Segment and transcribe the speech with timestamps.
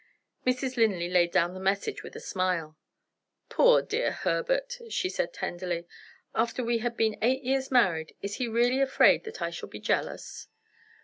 [0.47, 0.77] Mrs.
[0.77, 2.75] Linley laid down the message, with a smile.
[3.49, 5.85] "Poor dear Herbert!" she said tenderly.
[6.33, 9.79] "After we have been eight years married, is he really afraid that I shall be
[9.79, 10.47] jealous?